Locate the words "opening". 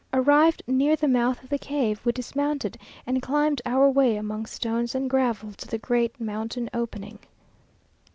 6.73-7.19